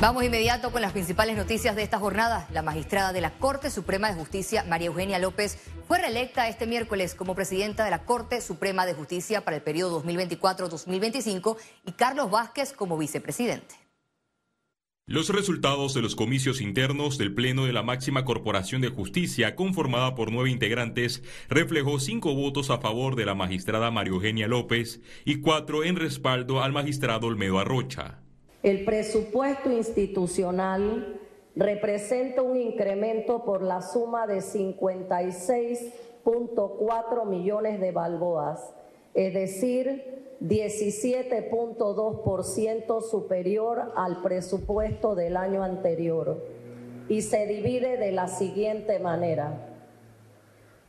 Vamos 0.00 0.24
inmediato 0.24 0.72
con 0.72 0.80
las 0.80 0.92
principales 0.92 1.36
noticias 1.36 1.76
de 1.76 1.82
esta 1.82 1.98
jornada. 1.98 2.48
La 2.54 2.62
magistrada 2.62 3.12
de 3.12 3.20
la 3.20 3.32
Corte 3.34 3.68
Suprema 3.68 4.08
de 4.08 4.14
Justicia, 4.14 4.64
María 4.66 4.86
Eugenia 4.86 5.18
López, 5.18 5.58
fue 5.86 5.98
reelecta 5.98 6.48
este 6.48 6.66
miércoles 6.66 7.14
como 7.14 7.34
presidenta 7.34 7.84
de 7.84 7.90
la 7.90 8.06
Corte 8.06 8.40
Suprema 8.40 8.86
de 8.86 8.94
Justicia 8.94 9.44
para 9.44 9.58
el 9.58 9.62
periodo 9.62 10.02
2024-2025 10.02 11.58
y 11.84 11.92
Carlos 11.92 12.30
Vázquez 12.30 12.72
como 12.72 12.96
vicepresidente. 12.96 13.74
Los 15.06 15.28
resultados 15.28 15.92
de 15.92 16.00
los 16.00 16.16
comicios 16.16 16.62
internos 16.62 17.18
del 17.18 17.34
Pleno 17.34 17.66
de 17.66 17.74
la 17.74 17.82
máxima 17.82 18.24
Corporación 18.24 18.80
de 18.80 18.88
Justicia, 18.88 19.54
conformada 19.54 20.14
por 20.14 20.32
nueve 20.32 20.48
integrantes, 20.48 21.22
reflejó 21.50 22.00
cinco 22.00 22.34
votos 22.34 22.70
a 22.70 22.78
favor 22.78 23.16
de 23.16 23.26
la 23.26 23.34
magistrada 23.34 23.90
María 23.90 24.14
Eugenia 24.14 24.48
López 24.48 25.02
y 25.26 25.40
cuatro 25.40 25.84
en 25.84 25.96
respaldo 25.96 26.62
al 26.62 26.72
magistrado 26.72 27.26
Olmedo 27.26 27.58
Arrocha. 27.58 28.22
El 28.62 28.84
presupuesto 28.84 29.72
institucional 29.72 31.18
representa 31.56 32.42
un 32.42 32.58
incremento 32.58 33.42
por 33.44 33.62
la 33.62 33.80
suma 33.80 34.26
de 34.26 34.40
56.4 34.40 37.24
millones 37.24 37.80
de 37.80 37.90
balboas, 37.90 38.74
es 39.14 39.32
decir, 39.32 40.36
17.2% 40.42 43.02
superior 43.02 43.94
al 43.96 44.20
presupuesto 44.22 45.14
del 45.14 45.38
año 45.38 45.62
anterior 45.62 46.44
y 47.08 47.22
se 47.22 47.46
divide 47.46 47.96
de 47.96 48.12
la 48.12 48.28
siguiente 48.28 48.98
manera. 48.98 49.68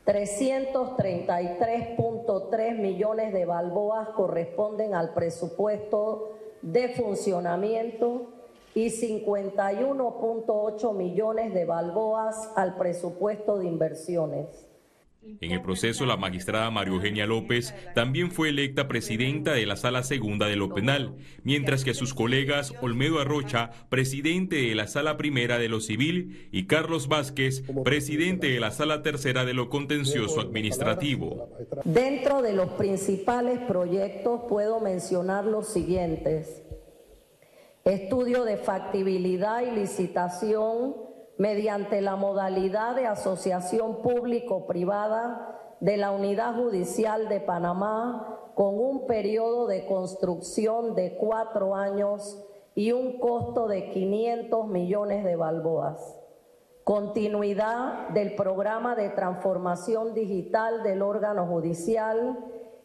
333.3 0.06 2.78
millones 2.78 3.32
de 3.34 3.46
balboas 3.46 4.10
corresponden 4.10 4.94
al 4.94 5.14
presupuesto 5.14 6.34
de 6.62 6.90
funcionamiento 6.90 8.34
y 8.74 8.88
51.8 8.88 10.96
millones 10.96 11.54
de 11.54 11.66
balboas 11.66 12.50
al 12.56 12.78
presupuesto 12.78 13.58
de 13.58 13.68
inversiones. 13.68 14.71
En 15.24 15.52
el 15.52 15.62
proceso, 15.62 16.08
la 16.08 16.18
magistrada 16.18 16.72
María 16.72 16.94
Eugenia 16.94 17.28
López 17.28 17.76
también 17.94 18.32
fue 18.32 18.50
electa 18.50 18.88
presidenta 18.88 19.54
de 19.54 19.68
la 19.68 19.76
Sala 19.76 20.02
Segunda 20.02 20.48
de 20.48 20.56
lo 20.56 20.74
Penal, 20.74 21.16
mientras 21.44 21.84
que 21.84 21.94
sus 21.94 22.16
colegas 22.16 22.74
Olmedo 22.82 23.20
Arrocha, 23.20 23.70
presidente 23.90 24.56
de 24.56 24.74
la 24.74 24.88
Sala 24.88 25.18
Primera 25.18 25.60
de 25.60 25.70
lo 25.70 25.80
Civil, 25.80 26.50
y 26.52 26.66
Carlos 26.66 27.08
Vázquez, 27.08 27.64
presidente 27.84 28.48
de 28.48 28.60
la 28.60 28.72
Sala 28.72 29.04
Tercera 29.04 29.46
de 29.46 29.54
lo 29.54 29.70
Contencioso 29.70 30.42
Administrativo. 30.42 31.50
Dentro 31.86 32.42
de 32.42 32.54
los 32.54 32.72
principales 32.72 33.60
proyectos 33.60 34.42
puedo 34.50 34.80
mencionar 34.80 35.46
los 35.46 35.68
siguientes. 35.68 36.64
Estudio 37.86 38.44
de 38.44 38.58
factibilidad 38.58 39.62
y 39.62 39.80
licitación 39.80 41.11
mediante 41.42 42.02
la 42.02 42.16
modalidad 42.16 42.96
de 42.96 43.08
asociación 43.08 44.04
público-privada 44.04 45.58
de 45.80 45.98
la 45.98 46.12
Unidad 46.12 46.54
Judicial 46.54 47.30
de 47.30 47.40
Panamá 47.40 48.52
con 48.54 48.78
un 48.80 49.08
periodo 49.08 49.66
de 49.66 49.88
construcción 49.88 50.94
de 50.94 51.18
cuatro 51.18 51.74
años 51.76 52.46
y 52.76 52.92
un 52.92 53.18
costo 53.18 53.68
de 53.68 53.90
500 53.90 54.68
millones 54.68 55.24
de 55.24 55.36
balboas. 55.36 56.16
Continuidad 56.84 58.10
del 58.10 58.36
programa 58.36 58.94
de 58.94 59.10
transformación 59.10 60.14
digital 60.14 60.84
del 60.84 61.02
órgano 61.02 61.48
judicial, 61.48 62.38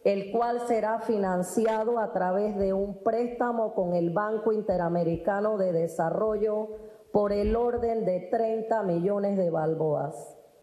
el 0.03 0.31
cual 0.31 0.61
será 0.61 1.01
financiado 1.01 1.99
a 1.99 2.11
través 2.11 2.57
de 2.57 2.73
un 2.73 3.03
préstamo 3.03 3.75
con 3.75 3.93
el 3.93 4.09
Banco 4.09 4.51
Interamericano 4.51 5.59
de 5.59 5.73
Desarrollo 5.73 6.69
por 7.17 7.33
el 7.33 7.55
orden 7.55 8.05
de 8.05 8.27
30 8.29 8.83
millones 8.83 9.37
de 9.37 9.49
balboas. 9.49 10.13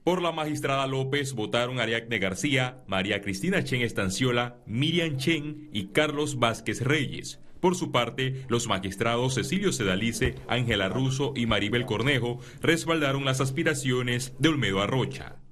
Por 0.04 0.22
la 0.22 0.30
magistrada 0.30 0.86
López 0.86 1.34
votaron 1.34 1.80
Ariadne 1.80 2.20
García, 2.20 2.84
María 2.86 3.20
Cristina 3.22 3.64
Chen 3.64 3.80
Estanciola, 3.80 4.58
Miriam 4.64 5.16
Chen 5.16 5.68
y 5.72 5.88
Carlos 5.88 6.38
Vázquez 6.38 6.80
Reyes. 6.82 7.40
Por 7.58 7.74
su 7.74 7.90
parte, 7.90 8.44
los 8.46 8.68
magistrados 8.68 9.34
Cecilio 9.34 9.72
Sedalice, 9.72 10.36
Ángela 10.46 10.88
Russo 10.88 11.32
y 11.34 11.46
Maribel 11.46 11.86
Cornejo 11.86 12.38
respaldaron 12.60 13.24
las 13.24 13.40
aspiraciones 13.40 14.36
de 14.38 14.50
Olmedo 14.50 14.80
Arrocha. 14.80 15.43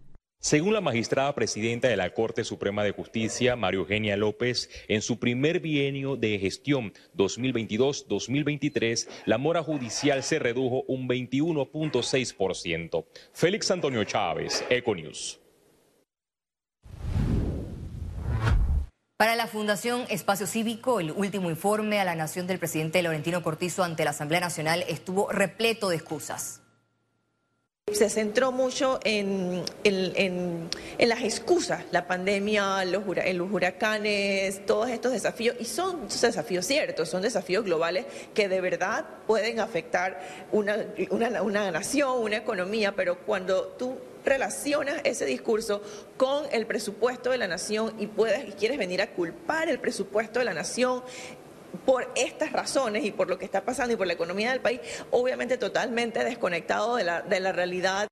Según 0.44 0.74
la 0.74 0.80
magistrada 0.80 1.32
presidenta 1.36 1.86
de 1.86 1.96
la 1.96 2.12
Corte 2.12 2.42
Suprema 2.42 2.82
de 2.82 2.90
Justicia, 2.90 3.54
María 3.54 3.78
Eugenia 3.78 4.16
López, 4.16 4.68
en 4.88 5.00
su 5.00 5.20
primer 5.20 5.60
bienio 5.60 6.16
de 6.16 6.36
gestión 6.40 6.92
2022-2023, 7.16 9.06
la 9.26 9.38
mora 9.38 9.62
judicial 9.62 10.24
se 10.24 10.40
redujo 10.40 10.82
un 10.88 11.08
21.6%. 11.08 13.04
Félix 13.32 13.70
Antonio 13.70 14.02
Chávez, 14.02 14.64
Econews. 14.68 15.38
Para 19.16 19.36
la 19.36 19.46
Fundación 19.46 20.06
Espacio 20.08 20.48
Cívico, 20.48 20.98
el 20.98 21.12
último 21.12 21.50
informe 21.50 22.00
a 22.00 22.04
la 22.04 22.16
nación 22.16 22.48
del 22.48 22.58
presidente 22.58 23.00
Laurentino 23.00 23.44
Cortizo 23.44 23.84
ante 23.84 24.02
la 24.02 24.10
Asamblea 24.10 24.40
Nacional 24.40 24.84
estuvo 24.88 25.30
repleto 25.30 25.90
de 25.90 25.94
excusas. 25.94 26.61
Se 27.90 28.08
centró 28.08 28.52
mucho 28.52 29.00
en, 29.04 29.64
las 30.98 31.22
excusas, 31.22 31.84
la 31.90 32.06
pandemia, 32.06 32.84
los, 32.84 33.02
huracanes, 33.06 34.64
todos 34.64 34.88
estos 34.88 35.12
desafíos, 35.12 35.56
y 35.60 35.64
son 35.66 36.08
desafíos 36.08 36.64
ciertos, 36.64 37.08
son 37.10 37.22
desafíos 37.22 37.64
globales 37.64 38.06
que 38.34 38.48
de 38.48 38.60
verdad 38.60 39.04
pueden 39.26 39.60
afectar 39.60 40.20
una, 40.52 40.76
una 41.10 41.70
nación, 41.70 42.22
una 42.22 42.36
economía, 42.36 42.92
pero 42.92 43.18
cuando 43.18 43.66
tú 43.66 43.98
relacionas 44.24 45.00
ese 45.04 45.26
discurso 45.26 45.82
con 46.16 46.44
el 46.52 46.66
presupuesto 46.66 47.30
de 47.30 47.38
la 47.38 47.48
nación 47.48 47.94
y 47.98 48.06
puedes 48.06 48.48
y 48.48 48.52
quieres 48.52 48.78
venir 48.78 49.02
a 49.02 49.08
culpar 49.08 49.68
el 49.68 49.80
presupuesto 49.80 50.38
de 50.38 50.44
la 50.46 50.54
nación 50.54 51.02
por 51.84 52.10
estas 52.14 52.52
razones 52.52 53.04
y 53.04 53.12
por 53.12 53.28
lo 53.28 53.38
que 53.38 53.44
está 53.44 53.62
pasando 53.62 53.94
y 53.94 53.96
por 53.96 54.06
la 54.06 54.12
economía 54.12 54.50
del 54.50 54.60
país, 54.60 54.80
obviamente 55.10 55.58
totalmente 55.58 56.24
desconectado 56.24 56.96
de 56.96 57.04
la, 57.04 57.22
de 57.22 57.40
la 57.40 57.52
realidad. 57.52 58.08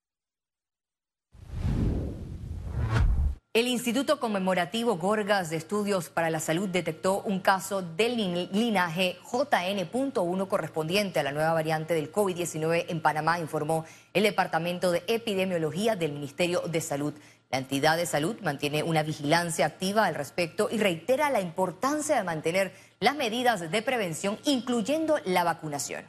El 3.52 3.66
Instituto 3.66 4.20
Conmemorativo 4.20 4.96
Gorgas 4.96 5.50
de 5.50 5.56
Estudios 5.56 6.08
para 6.08 6.30
la 6.30 6.38
Salud 6.38 6.68
detectó 6.68 7.20
un 7.22 7.40
caso 7.40 7.82
del 7.82 8.48
linaje 8.52 9.18
JN.1 9.24 10.46
correspondiente 10.46 11.18
a 11.18 11.24
la 11.24 11.32
nueva 11.32 11.52
variante 11.52 11.94
del 11.94 12.12
COVID-19 12.12 12.86
en 12.88 13.02
Panamá, 13.02 13.40
informó 13.40 13.84
el 14.14 14.22
Departamento 14.22 14.92
de 14.92 15.02
Epidemiología 15.08 15.96
del 15.96 16.12
Ministerio 16.12 16.60
de 16.60 16.80
Salud. 16.80 17.12
La 17.50 17.58
entidad 17.58 17.96
de 17.96 18.06
salud 18.06 18.36
mantiene 18.42 18.84
una 18.84 19.02
vigilancia 19.02 19.66
activa 19.66 20.06
al 20.06 20.14
respecto 20.14 20.68
y 20.70 20.78
reitera 20.78 21.30
la 21.30 21.40
importancia 21.40 22.16
de 22.16 22.22
mantener 22.22 22.72
las 23.00 23.16
medidas 23.16 23.70
de 23.70 23.82
prevención, 23.82 24.38
incluyendo 24.44 25.18
la 25.24 25.42
vacunación. 25.42 26.04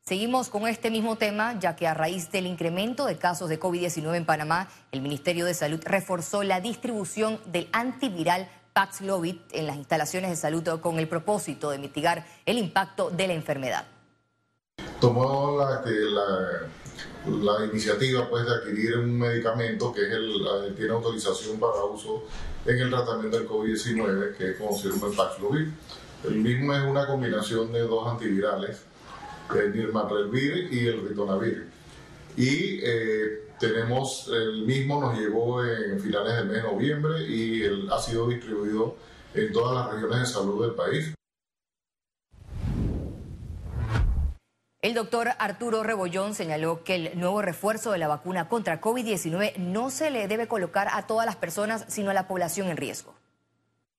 Seguimos 0.00 0.48
con 0.48 0.66
este 0.66 0.90
mismo 0.90 1.16
tema, 1.16 1.58
ya 1.60 1.76
que 1.76 1.86
a 1.86 1.94
raíz 1.94 2.32
del 2.32 2.46
incremento 2.46 3.04
de 3.04 3.18
casos 3.18 3.48
de 3.48 3.60
COVID-19 3.60 4.16
en 4.16 4.26
Panamá, 4.26 4.68
el 4.90 5.00
Ministerio 5.00 5.44
de 5.44 5.54
Salud 5.54 5.80
reforzó 5.84 6.42
la 6.42 6.60
distribución 6.60 7.40
del 7.46 7.68
antiviral 7.72 8.48
Paxlovid 8.72 9.36
en 9.52 9.66
las 9.66 9.76
instalaciones 9.76 10.30
de 10.30 10.36
salud 10.36 10.80
con 10.80 10.98
el 10.98 11.08
propósito 11.08 11.70
de 11.70 11.78
mitigar 11.78 12.26
el 12.46 12.58
impacto 12.58 13.10
de 13.10 13.26
la 13.28 13.34
enfermedad. 13.34 13.86
Tomó 14.98 15.58
la, 15.58 15.82
iniciativa 17.70 18.28
pues, 18.28 18.44
de 18.44 18.52
adquirir 18.52 18.98
un 18.98 19.18
medicamento 19.18 19.92
que 19.92 20.02
es 20.02 20.12
el, 20.12 20.74
tiene 20.76 20.92
autorización 20.92 21.58
para 21.58 21.84
uso 21.84 22.24
en 22.66 22.78
el 22.78 22.90
tratamiento 22.90 23.38
del 23.38 23.48
COVID-19, 23.48 24.36
que 24.36 24.50
es 24.50 24.56
conocido 24.56 24.94
como 24.94 25.06
el 25.08 25.16
Paxlovid. 25.16 25.68
El 26.24 26.34
mismo 26.36 26.74
es 26.74 26.82
una 26.82 27.06
combinación 27.06 27.72
de 27.72 27.80
dos 27.80 28.06
antivirales 28.06 28.84
el 29.54 29.74
Nirmatrelvir 29.74 30.72
y 30.72 30.86
el 30.86 31.08
Ritonavir. 31.08 31.66
Y 32.36 32.80
eh, 32.82 33.48
tenemos, 33.60 34.30
el 34.32 34.62
mismo 34.62 35.00
nos 35.00 35.18
llegó 35.18 35.64
en 35.64 36.00
finales 36.00 36.36
del 36.36 36.46
mes 36.46 36.56
de 36.56 36.62
noviembre 36.62 37.22
y 37.28 37.62
ha 37.90 37.98
sido 37.98 38.28
distribuido 38.28 38.96
en 39.34 39.52
todas 39.52 39.74
las 39.74 39.94
regiones 39.94 40.20
de 40.20 40.26
salud 40.26 40.62
del 40.64 40.74
país. 40.74 41.14
El 44.82 44.94
doctor 44.94 45.28
Arturo 45.38 45.84
Rebollón 45.84 46.34
señaló 46.34 46.82
que 46.82 46.96
el 46.96 47.20
nuevo 47.20 47.40
refuerzo 47.40 47.92
de 47.92 47.98
la 47.98 48.08
vacuna 48.08 48.48
contra 48.48 48.80
COVID-19 48.80 49.58
no 49.58 49.90
se 49.90 50.10
le 50.10 50.26
debe 50.26 50.48
colocar 50.48 50.88
a 50.90 51.06
todas 51.06 51.24
las 51.24 51.36
personas, 51.36 51.84
sino 51.86 52.10
a 52.10 52.14
la 52.14 52.26
población 52.26 52.66
en 52.66 52.76
riesgo. 52.76 53.14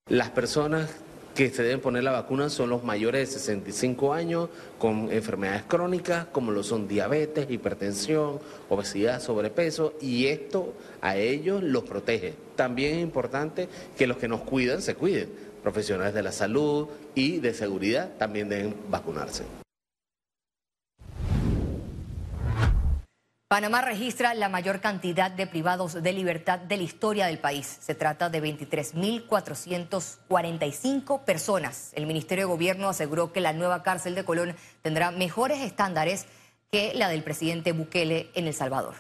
Las 0.10 0.30
personas 0.32 0.90
que 1.36 1.50
se 1.52 1.64
deben 1.64 1.80
poner 1.80 2.04
la 2.04 2.12
vacuna 2.12 2.50
son 2.50 2.70
los 2.70 2.84
mayores 2.84 3.30
de 3.30 3.40
65 3.40 4.14
años 4.14 4.50
con 4.78 5.10
enfermedades 5.10 5.64
crónicas 5.64 6.26
como 6.34 6.52
lo 6.52 6.64
son 6.64 6.90
diabetes, 6.90 7.50
hipertensión, 7.50 8.42
obesidad, 8.68 9.22
sobrepeso 9.22 9.94
y 10.02 10.28
esto 10.28 10.74
a 11.00 11.16
ellos 11.16 11.64
los 11.64 11.86
protege. 11.86 12.36
También 12.58 12.96
es 12.96 13.04
importante 13.04 13.70
que 13.98 14.06
los 14.06 14.18
que 14.18 14.28
nos 14.28 14.42
cuidan 14.42 14.82
se 14.82 14.96
cuiden 14.96 15.30
profesionales 15.64 16.14
de 16.14 16.24
la 16.24 16.34
salud 16.34 16.90
y 17.16 17.40
de 17.40 17.54
seguridad 17.54 18.10
también 18.18 18.50
deben 18.50 18.76
vacunarse. 18.90 19.63
Panamá 23.54 23.82
registra 23.82 24.34
la 24.34 24.50
mayor 24.50 24.82
cantidad 24.82 25.30
de 25.30 25.46
privados 25.46 26.02
de 26.02 26.12
libertad 26.12 26.58
de 26.58 26.76
la 26.76 26.82
historia 26.82 27.28
del 27.28 27.38
país. 27.38 27.78
Se 27.82 27.94
trata 27.94 28.32
de 28.32 28.42
23.445 28.42 31.24
personas. 31.24 31.92
El 31.94 32.08
Ministerio 32.08 32.48
de 32.48 32.52
Gobierno 32.52 32.90
aseguró 32.90 33.32
que 33.32 33.42
la 33.42 33.54
nueva 33.54 33.84
cárcel 33.84 34.16
de 34.16 34.26
Colón 34.26 34.56
tendrá 34.82 35.12
mejores 35.12 35.62
estándares 35.62 36.26
que 36.72 36.96
la 36.96 37.10
del 37.10 37.22
presidente 37.22 37.74
Bukele 37.74 38.32
en 38.34 38.48
El 38.48 38.56
Salvador. 38.56 38.96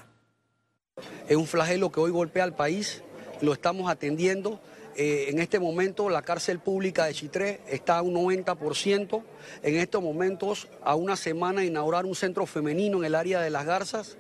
Es 1.27 1.35
un 1.35 1.47
flagelo 1.47 1.91
que 1.91 2.01
hoy 2.01 2.11
golpea 2.11 2.44
al 2.44 2.53
país, 2.53 3.01
lo 3.41 3.53
estamos 3.53 3.89
atendiendo. 3.89 4.61
Eh, 4.95 5.25
en 5.30 5.40
este 5.40 5.60
momento 5.60 6.10
la 6.10 6.22
cárcel 6.22 6.60
pública 6.60 7.06
de 7.06 7.13
Chitré 7.13 7.62
está 7.68 7.98
a 7.98 8.01
un 8.01 8.13
90%. 8.13 9.24
En 9.63 9.75
estos 9.75 10.04
momentos, 10.04 10.68
a 10.84 10.95
una 10.95 11.16
semana, 11.16 11.66
inaugurar 11.66 12.06
un 12.06 12.16
centro 12.16 12.45
femenino 12.45 13.00
en 13.00 13.06
el 13.06 13.16
área 13.16 13.42
de 13.42 13.50
las 13.50 13.66
Garzas. 13.66 14.18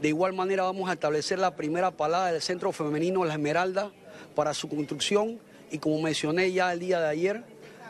De 0.00 0.08
igual 0.08 0.32
manera 0.32 0.62
vamos 0.62 0.88
a 0.88 0.94
establecer 0.94 1.38
la 1.38 1.56
primera 1.56 1.90
palada 1.90 2.32
del 2.32 2.40
centro 2.40 2.72
femenino 2.72 3.24
La 3.24 3.34
Esmeralda 3.34 3.92
para 4.34 4.54
su 4.54 4.68
construcción 4.68 5.38
y 5.70 5.78
como 5.78 6.00
mencioné 6.00 6.52
ya 6.52 6.72
el 6.72 6.78
día 6.78 7.00
de 7.00 7.08
ayer, 7.08 7.44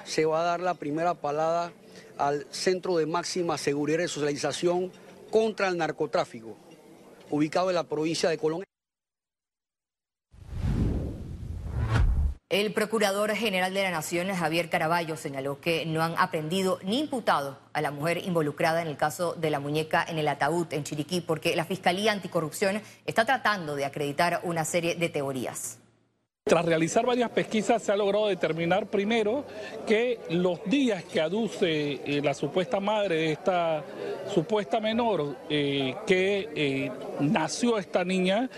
se 0.05 0.25
va 0.25 0.41
a 0.41 0.45
dar 0.45 0.61
la 0.61 0.75
primera 0.75 1.15
palada 1.15 1.73
al 2.17 2.47
centro 2.51 2.97
de 2.97 3.07
máxima 3.07 3.59
seguridad 3.59 4.05
y 4.05 4.09
socialización 4.09 4.93
contra 5.31 5.69
el 5.69 5.77
narcotráfico, 5.77 6.57
ubicado 7.31 7.71
en 7.71 7.77
la 7.77 7.85
provincia 7.85 8.29
de 8.29 8.39
Colón. 8.39 8.64
El 12.55 12.73
Procurador 12.73 13.35
General 13.35 13.75
de 13.75 13.83
la 13.83 13.91
Nación, 13.91 14.33
Javier 14.33 14.71
Caraballo, 14.71 15.17
señaló 15.17 15.61
que 15.61 15.85
no 15.87 16.05
han 16.05 16.15
aprendido 16.17 16.79
ni 16.85 17.01
imputado 17.01 17.59
a 17.73 17.81
la 17.81 17.91
mujer 17.91 18.19
involucrada 18.19 18.81
en 18.81 18.87
el 18.87 18.97
caso 18.97 19.35
de 19.35 19.51
la 19.51 19.59
muñeca 19.59 20.07
en 20.09 20.19
el 20.19 20.29
ataúd 20.29 20.73
en 20.73 20.85
Chiriquí, 20.85 21.21
porque 21.21 21.57
la 21.57 21.65
Fiscalía 21.65 22.13
Anticorrupción 22.13 22.81
está 23.07 23.25
tratando 23.25 23.75
de 23.75 23.85
acreditar 23.85 24.39
una 24.45 24.65
serie 24.65 24.95
de 24.95 25.09
teorías. 25.09 25.79
Tras 26.47 26.67
realizar 26.67 27.07
varias 27.07 27.31
pesquisas 27.31 27.83
se 27.83 27.91
ha 27.91 27.97
logrado 27.97 28.29
determinar 28.29 28.85
primero 28.85 29.47
que 29.87 30.21
los 30.29 30.63
días 30.67 31.03
que 31.03 31.23
aduce 31.23 31.93
eh, 32.05 32.21
la 32.23 32.35
supuesta 32.35 32.81
madre 32.81 33.15
de 33.15 33.33
esta 33.33 33.83
supuesta 34.29 34.79
menor 34.79 35.37
eh, 35.49 35.95
que 36.07 36.51
eh, 36.55 36.93
nació 37.21 37.79
esta 37.79 38.05
niña, 38.05 38.51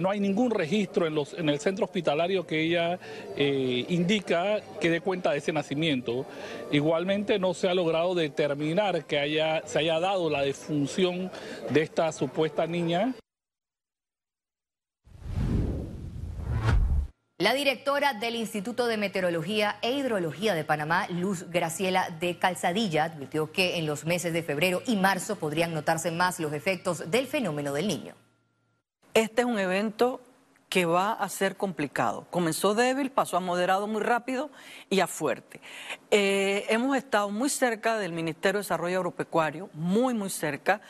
no 0.00 0.08
hay 0.08 0.18
ningún 0.18 0.50
registro 0.50 1.06
en, 1.06 1.14
los, 1.14 1.34
en 1.34 1.50
el 1.50 1.60
centro 1.60 1.84
hospitalario 1.84 2.46
que 2.46 2.62
ella 2.62 2.98
indica 3.36 4.62
que 4.80 4.88
dé 4.88 5.02
cuenta 5.02 5.32
de 5.32 5.38
ese 5.38 5.52
nacimiento. 5.52 6.24
Igualmente 6.72 7.38
no 7.38 7.52
se 7.52 7.68
ha 7.68 7.74
logrado 7.74 8.14
determinar 8.14 9.04
que 9.04 9.18
haya, 9.18 9.60
se 9.66 9.80
haya 9.80 10.00
dado 10.00 10.30
la 10.30 10.40
defunción 10.40 11.30
de 11.68 11.82
esta 11.82 12.12
supuesta 12.12 12.66
niña. 12.66 13.14
La 17.38 17.52
directora 17.52 18.14
del 18.14 18.34
Instituto 18.34 18.86
de 18.86 18.96
Meteorología 18.96 19.76
e 19.82 19.92
Hidrología 19.92 20.54
de 20.54 20.64
Panamá, 20.64 21.06
Luz 21.10 21.44
Graciela 21.50 22.08
de 22.18 22.38
Calzadilla, 22.38 23.04
advirtió 23.04 23.52
que 23.52 23.76
en 23.76 23.84
los 23.84 24.06
meses 24.06 24.32
de 24.32 24.42
febrero 24.42 24.80
y 24.86 24.96
marzo 24.96 25.36
podrían 25.36 25.74
notarse 25.74 26.10
más 26.10 26.40
los 26.40 26.54
efectos 26.54 27.10
del 27.10 27.26
fenómeno 27.26 27.74
del 27.74 27.88
niño. 27.88 28.14
Este 29.12 29.42
es 29.42 29.46
un 29.46 29.58
evento 29.58 30.22
que 30.70 30.86
va 30.86 31.12
a 31.12 31.28
ser 31.28 31.58
complicado. 31.58 32.26
Comenzó 32.30 32.74
débil, 32.74 33.10
pasó 33.10 33.36
a 33.36 33.40
moderado 33.40 33.86
muy 33.86 34.00
rápido 34.00 34.48
y 34.88 35.00
a 35.00 35.06
fuerte. 35.06 35.60
Eh, 36.10 36.64
hemos 36.70 36.96
estado 36.96 37.28
muy 37.28 37.50
cerca 37.50 37.98
del 37.98 38.12
Ministerio 38.12 38.60
de 38.60 38.64
Desarrollo 38.64 38.96
Agropecuario, 38.96 39.68
muy, 39.74 40.14
muy 40.14 40.30
cerca, 40.30 40.80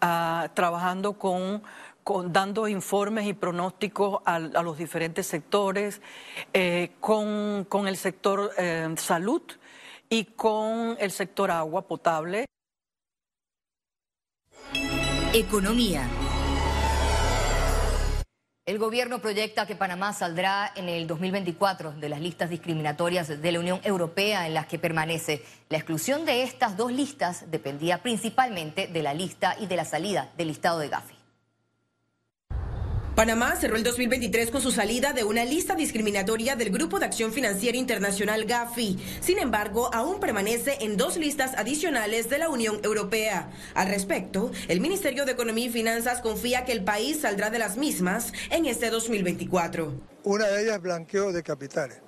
ah, 0.00 0.50
trabajando 0.54 1.14
con 1.14 1.64
dando 2.28 2.68
informes 2.68 3.26
y 3.26 3.32
pronósticos 3.32 4.20
a, 4.24 4.38
los 4.38 4.78
diferentes 4.78 5.26
sectores, 5.26 6.00
eh, 6.52 6.92
con, 7.00 7.66
el 7.86 7.96
sector 7.96 8.52
eh, 8.56 8.94
salud 8.96 9.42
y 10.08 10.24
con 10.24 10.96
el 11.00 11.10
sector 11.10 11.50
agua 11.50 11.82
potable. 11.82 12.46
Economía. 15.32 16.08
El 18.64 18.78
gobierno 18.78 19.20
proyecta 19.20 19.64
que 19.64 19.76
Panamá 19.76 20.12
saldrá 20.12 20.72
en 20.74 20.88
el 20.88 21.06
2024 21.06 21.92
de 21.92 22.08
las 22.08 22.20
listas 22.20 22.50
discriminatorias 22.50 23.40
de 23.40 23.52
la 23.52 23.60
Unión 23.60 23.80
Europea 23.84 24.46
en 24.46 24.54
las 24.54 24.66
que 24.66 24.78
permanece. 24.78 25.44
La 25.68 25.76
exclusión 25.76 26.24
de 26.24 26.42
estas 26.42 26.76
dos 26.76 26.90
listas 26.90 27.48
dependía 27.48 28.02
principalmente 28.02 28.88
de 28.88 29.02
la 29.02 29.14
lista 29.14 29.56
y 29.60 29.66
de 29.66 29.76
la 29.76 29.84
salida 29.84 30.32
del 30.36 30.48
listado 30.48 30.80
de 30.80 30.88
Gafi. 30.88 31.15
Panamá 33.16 33.56
cerró 33.56 33.76
el 33.76 33.82
2023 33.82 34.50
con 34.50 34.60
su 34.60 34.70
salida 34.70 35.14
de 35.14 35.24
una 35.24 35.42
lista 35.46 35.74
discriminatoria 35.74 36.54
del 36.54 36.68
Grupo 36.68 36.98
de 36.98 37.06
Acción 37.06 37.32
Financiera 37.32 37.78
Internacional 37.78 38.44
GAFI. 38.44 38.98
Sin 39.22 39.38
embargo, 39.38 39.88
aún 39.94 40.20
permanece 40.20 40.76
en 40.82 40.98
dos 40.98 41.16
listas 41.16 41.54
adicionales 41.56 42.28
de 42.28 42.36
la 42.36 42.50
Unión 42.50 42.78
Europea. 42.84 43.50
Al 43.72 43.88
respecto, 43.88 44.50
el 44.68 44.82
Ministerio 44.82 45.24
de 45.24 45.32
Economía 45.32 45.64
y 45.64 45.70
Finanzas 45.70 46.20
confía 46.20 46.66
que 46.66 46.72
el 46.72 46.84
país 46.84 47.22
saldrá 47.22 47.48
de 47.48 47.58
las 47.58 47.78
mismas 47.78 48.34
en 48.50 48.66
este 48.66 48.90
2024. 48.90 49.94
Una 50.24 50.46
de 50.48 50.64
ellas 50.64 50.82
blanqueo 50.82 51.32
de 51.32 51.42
capitales. 51.42 52.02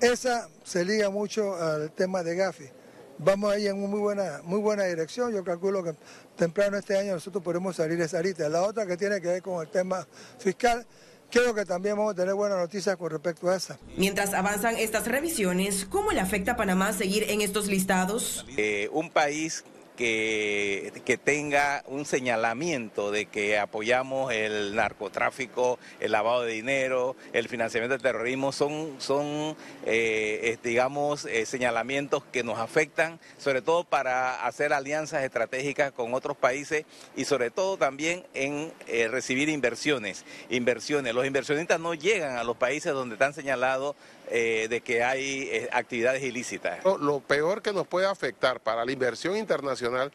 Esa 0.00 0.48
se 0.64 0.84
liga 0.84 1.10
mucho 1.10 1.54
al 1.54 1.92
tema 1.92 2.24
de 2.24 2.34
GAFI 2.34 2.79
vamos 3.22 3.52
ahí 3.52 3.66
en 3.66 3.76
una 3.76 3.88
muy 3.88 4.00
buena, 4.00 4.40
muy 4.44 4.60
buena 4.60 4.84
dirección. 4.84 5.32
Yo 5.32 5.44
calculo 5.44 5.82
que 5.82 5.94
temprano 6.36 6.76
este 6.76 6.96
año 6.96 7.14
nosotros 7.14 7.42
podemos 7.42 7.76
salir 7.76 7.98
de 7.98 8.04
esa 8.04 8.20
lista. 8.20 8.48
La 8.48 8.62
otra 8.62 8.86
que 8.86 8.96
tiene 8.96 9.20
que 9.20 9.28
ver 9.28 9.42
con 9.42 9.62
el 9.62 9.70
tema 9.70 10.06
fiscal, 10.38 10.86
creo 11.30 11.54
que 11.54 11.64
también 11.64 11.96
vamos 11.96 12.12
a 12.12 12.16
tener 12.16 12.34
buenas 12.34 12.58
noticias 12.58 12.96
con 12.96 13.10
respecto 13.10 13.48
a 13.48 13.56
esa. 13.56 13.78
Mientras 13.96 14.34
avanzan 14.34 14.76
estas 14.76 15.06
revisiones, 15.06 15.84
¿cómo 15.84 16.12
le 16.12 16.20
afecta 16.20 16.52
a 16.52 16.56
Panamá 16.56 16.92
seguir 16.92 17.24
en 17.28 17.40
estos 17.40 17.68
listados? 17.68 18.46
Eh, 18.56 18.88
un 18.92 19.10
país 19.10 19.64
que, 20.00 21.20
tenga 21.22 21.84
un 21.86 22.06
señalamiento 22.06 23.10
de 23.10 23.26
que 23.26 23.58
apoyamos 23.58 24.32
el 24.32 24.74
narcotráfico, 24.74 25.78
el 26.00 26.12
lavado 26.12 26.42
de 26.42 26.52
dinero, 26.52 27.16
el 27.34 27.48
financiamiento 27.48 27.92
del 27.92 28.02
terrorismo, 28.02 28.52
son, 28.52 28.94
son 28.98 29.56
eh, 29.84 30.56
digamos, 30.64 31.26
eh, 31.26 31.44
señalamientos 31.44 32.22
que 32.32 32.42
nos 32.42 32.58
afectan, 32.58 33.20
sobre 33.38 33.60
todo 33.60 33.84
para 33.84 34.46
hacer 34.46 34.72
alianzas 34.72 35.22
estratégicas 35.22 35.92
con 35.92 36.14
otros 36.14 36.36
países 36.36 36.86
y 37.14 37.26
sobre 37.26 37.50
todo 37.50 37.76
también 37.76 38.24
en 38.32 38.72
eh, 38.86 39.08
recibir 39.08 39.50
inversiones. 39.50 40.24
Inversiones. 40.48 41.14
Los 41.14 41.26
inversionistas 41.26 41.78
no 41.78 41.92
llegan 41.92 42.38
a 42.38 42.44
los 42.44 42.56
países 42.56 42.94
donde 42.94 43.16
están 43.16 43.34
señalados 43.34 43.96
eh, 44.30 44.68
de 44.70 44.80
que 44.80 45.02
hay 45.02 45.48
eh, 45.50 45.68
actividades 45.72 46.22
ilícitas. 46.22 46.84
Lo 46.84 47.18
peor 47.20 47.62
que 47.62 47.72
nos 47.72 47.86
puede 47.86 48.06
afectar 48.06 48.60
para 48.60 48.84
la 48.84 48.92
inversión 48.92 49.36
internacional 49.36 50.12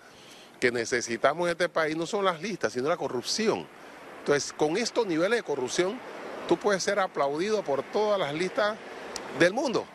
que 0.60 0.72
necesitamos 0.72 1.48
en 1.48 1.52
este 1.52 1.68
país 1.68 1.98
no 1.98 2.06
son 2.06 2.24
las 2.24 2.42
listas, 2.42 2.72
sino 2.72 2.88
la 2.88 2.96
corrupción. 2.96 3.68
Entonces, 4.20 4.54
con 4.54 4.78
estos 4.78 5.06
niveles 5.06 5.40
de 5.40 5.44
corrupción, 5.44 6.00
tú 6.48 6.58
puedes 6.58 6.82
ser 6.82 7.00
aplaudido 7.00 7.62
por 7.64 7.84
todas 7.84 8.18
las 8.18 8.34
listas 8.34 8.78
del 9.38 9.54
mundo, 9.54 9.86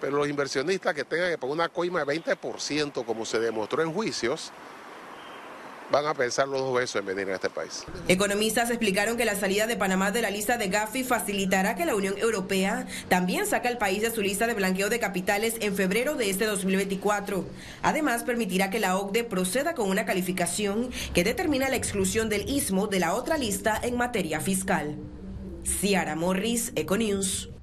pero 0.00 0.18
los 0.18 0.28
inversionistas 0.28 0.94
que 0.94 1.04
tengan 1.04 1.30
que 1.30 1.38
pagar 1.38 1.52
una 1.52 1.68
coima 1.68 2.04
de 2.04 2.22
20%, 2.22 3.04
como 3.04 3.26
se 3.26 3.40
demostró 3.40 3.82
en 3.82 3.92
juicios, 3.92 4.52
van 5.94 6.06
a 6.06 6.14
pensar 6.14 6.48
los 6.48 6.60
dos 6.60 6.74
veces 6.74 6.96
en 6.96 7.06
venir 7.06 7.28
a 7.28 7.36
este 7.36 7.48
país. 7.48 7.84
Economistas 8.08 8.68
explicaron 8.68 9.16
que 9.16 9.24
la 9.24 9.36
salida 9.36 9.68
de 9.68 9.76
Panamá 9.76 10.10
de 10.10 10.22
la 10.22 10.30
lista 10.30 10.56
de 10.56 10.66
Gafi 10.66 11.04
facilitará 11.04 11.76
que 11.76 11.86
la 11.86 11.94
Unión 11.94 12.18
Europea 12.18 12.88
también 13.08 13.46
saque 13.46 13.68
al 13.68 13.78
país 13.78 14.02
de 14.02 14.10
su 14.10 14.20
lista 14.20 14.48
de 14.48 14.54
blanqueo 14.54 14.88
de 14.88 14.98
capitales 14.98 15.54
en 15.60 15.76
febrero 15.76 16.16
de 16.16 16.30
este 16.30 16.46
2024. 16.46 17.44
Además, 17.82 18.24
permitirá 18.24 18.70
que 18.70 18.80
la 18.80 18.96
OCDE 18.96 19.22
proceda 19.22 19.74
con 19.74 19.88
una 19.88 20.04
calificación 20.04 20.90
que 21.14 21.22
determina 21.22 21.68
la 21.68 21.76
exclusión 21.76 22.28
del 22.28 22.48
istmo 22.50 22.88
de 22.88 22.98
la 22.98 23.14
otra 23.14 23.38
lista 23.38 23.78
en 23.80 23.96
materia 23.96 24.40
fiscal. 24.40 24.96
Ciara 25.62 26.16
Morris, 26.16 26.72
Econews. 26.74 27.53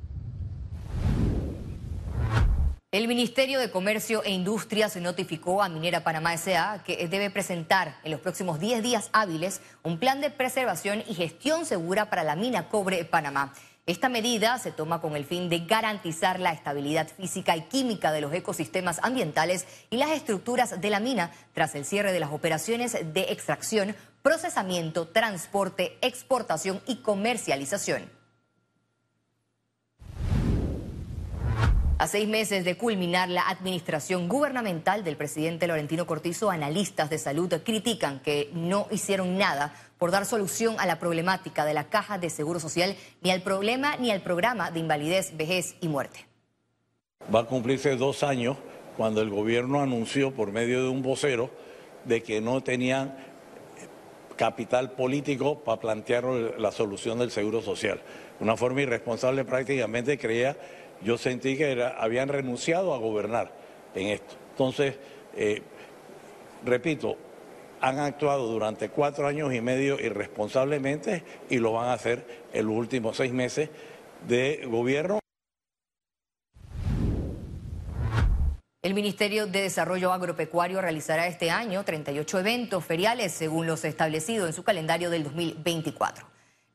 El 2.94 3.08
Ministerio 3.08 3.58
de 3.62 3.72
Comercio 3.72 4.22
e 4.22 4.32
Industria 4.32 4.90
se 4.90 5.00
notificó 5.00 5.64
a 5.64 5.70
Minera 5.70 6.04
Panamá 6.04 6.34
S.A. 6.34 6.84
que 6.84 7.08
debe 7.08 7.30
presentar 7.30 7.98
en 8.04 8.12
los 8.12 8.20
próximos 8.20 8.60
10 8.60 8.84
días 8.84 9.10
hábiles 9.14 9.62
un 9.82 9.98
plan 9.98 10.20
de 10.20 10.30
preservación 10.30 11.02
y 11.08 11.14
gestión 11.14 11.66
segura 11.66 12.10
para 12.10 12.26
la 12.26 12.36
mina 12.36 12.68
Cobre 12.68 13.06
Panamá. 13.06 13.54
Esta 13.86 14.10
medida 14.10 14.60
se 14.60 14.74
toma 14.74 15.00
con 15.00 15.16
el 15.16 15.24
fin 15.24 15.48
de 15.48 15.60
garantizar 15.60 16.42
la 16.42 16.52
estabilidad 16.52 17.08
física 17.08 17.56
y 17.56 17.62
química 17.62 18.12
de 18.12 18.20
los 18.20 18.34
ecosistemas 18.34 19.00
ambientales 19.04 19.68
y 19.90 19.96
las 19.96 20.10
estructuras 20.10 20.82
de 20.82 20.90
la 20.90 21.00
mina 21.00 21.32
tras 21.54 21.76
el 21.76 21.86
cierre 21.86 22.12
de 22.12 22.20
las 22.20 22.34
operaciones 22.34 22.92
de 23.14 23.22
extracción, 23.30 23.96
procesamiento, 24.22 25.08
transporte, 25.08 25.98
exportación 26.02 26.82
y 26.88 26.98
comercialización. 26.98 28.21
A 32.02 32.08
seis 32.08 32.28
meses 32.28 32.66
de 32.66 32.78
culminar 32.78 33.30
la 33.30 33.48
administración 33.48 34.28
gubernamental 34.28 35.04
del 35.04 35.18
presidente 35.18 35.68
Laurentino 35.68 36.08
Cortizo, 36.08 36.50
analistas 36.50 37.12
de 37.12 37.20
salud 37.20 37.54
critican 37.64 38.22
que 38.22 38.50
no 38.54 38.88
hicieron 38.90 39.38
nada 39.38 39.76
por 40.00 40.10
dar 40.10 40.26
solución 40.26 40.78
a 40.80 40.88
la 40.88 40.98
problemática 40.98 41.64
de 41.64 41.76
la 41.76 41.90
caja 41.90 42.18
de 42.18 42.32
seguro 42.32 42.60
social, 42.60 42.96
ni 43.22 43.30
al 43.30 43.44
problema 43.44 43.98
ni 43.98 44.10
al 44.10 44.22
programa 44.22 44.72
de 44.72 44.80
invalidez, 44.80 45.38
vejez 45.38 45.76
y 45.80 45.90
muerte. 45.90 46.26
Va 47.32 47.42
a 47.42 47.46
cumplirse 47.46 47.96
dos 47.98 48.24
años 48.24 48.58
cuando 48.98 49.22
el 49.22 49.30
gobierno 49.30 49.80
anunció 49.80 50.32
por 50.32 50.52
medio 50.52 50.82
de 50.82 50.90
un 50.90 51.04
vocero 51.04 51.52
de 52.06 52.24
que 52.24 52.42
no 52.42 52.64
tenían 52.64 53.16
capital 54.38 54.94
político 54.94 55.60
para 55.60 55.80
plantear 55.80 56.24
la 56.24 56.72
solución 56.72 57.20
del 57.20 57.30
seguro 57.30 57.62
social. 57.62 58.02
Una 58.40 58.58
forma 58.58 58.82
irresponsable 58.82 59.46
prácticamente 59.46 60.18
creía 60.18 60.58
yo 61.04 61.18
sentí 61.18 61.58
que 61.58 61.84
habían 61.98 62.30
renunciado 62.30 62.94
a 62.94 62.98
gobernar 62.98 63.52
en 63.96 64.08
esto. 64.08 64.36
Entonces, 64.52 64.96
eh, 65.36 65.62
repito, 66.66 67.18
han 67.82 68.00
actuado 68.00 68.48
durante 68.48 68.90
cuatro 68.90 69.28
años 69.28 69.54
y 69.54 69.62
medio 69.62 70.00
irresponsablemente 70.00 71.24
y 71.50 71.58
lo 71.58 71.74
van 71.74 71.90
a 71.90 71.94
hacer 71.94 72.44
en 72.54 72.68
los 72.68 72.76
últimos 72.76 73.18
seis 73.18 73.34
meses 73.34 73.70
de 74.28 74.66
gobierno. 74.68 75.20
El 78.84 78.96
Ministerio 78.96 79.46
de 79.46 79.62
Desarrollo 79.62 80.12
Agropecuario 80.12 80.82
realizará 80.82 81.28
este 81.28 81.52
año 81.52 81.84
38 81.84 82.40
eventos 82.40 82.84
feriales 82.84 83.32
según 83.32 83.68
los 83.68 83.86
establecidos 83.86 84.48
en 84.48 84.54
su 84.54 84.64
calendario 84.64 85.12
del 85.12 85.24
2024. 85.24 86.26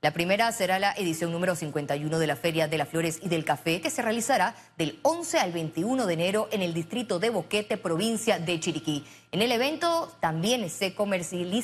La 0.06 0.12
primera 0.12 0.52
será 0.52 0.78
la 0.78 0.92
edición 0.92 1.32
número 1.32 1.56
51 1.56 2.20
de 2.20 2.26
la 2.28 2.36
Feria 2.36 2.68
de 2.68 2.78
las 2.78 2.88
Flores 2.88 3.18
y 3.24 3.28
del 3.28 3.44
Café, 3.44 3.80
que 3.80 3.90
se 3.90 4.02
realizará 4.02 4.54
del 4.78 5.00
11 5.02 5.40
al 5.40 5.50
21 5.50 6.06
de 6.06 6.14
enero 6.14 6.48
en 6.52 6.62
el 6.62 6.74
distrito 6.74 7.18
de 7.18 7.30
Boquete, 7.30 7.76
provincia 7.76 8.38
de 8.38 8.60
Chiriquí. 8.60 9.04
En 9.32 9.42
el 9.42 9.50
evento 9.50 10.16
también 10.20 10.70
se, 10.70 10.94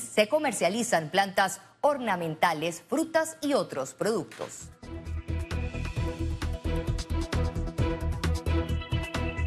se 0.01 0.29
comercializan 0.29 1.11
plantas 1.11 1.61
ornamentales, 1.83 2.83
frutas 2.89 3.37
y 3.43 3.53
otros 3.53 3.95
productos. 3.95 4.71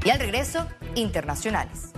Y 0.06 0.10
al 0.10 0.20
regreso, 0.20 0.70
internacionales. 0.96 1.95